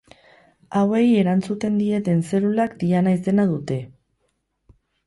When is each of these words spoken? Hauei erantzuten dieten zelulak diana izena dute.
Hauei 0.79 1.01
erantzuten 1.25 1.77
dieten 1.83 2.25
zelulak 2.31 2.75
diana 2.87 3.17
izena 3.21 3.47
dute. 3.55 3.81